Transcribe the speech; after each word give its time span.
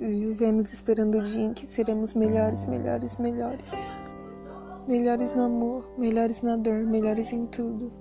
Vivemos 0.00 0.72
esperando 0.72 1.18
o 1.18 1.22
dia 1.22 1.42
em 1.42 1.52
que 1.52 1.66
seremos 1.66 2.14
melhores, 2.14 2.64
melhores, 2.64 3.16
melhores. 3.16 3.90
Melhores 4.86 5.34
no 5.34 5.42
amor, 5.42 5.92
melhores 5.98 6.40
na 6.40 6.56
dor, 6.56 6.84
melhores 6.84 7.32
em 7.32 7.46
tudo. 7.46 7.92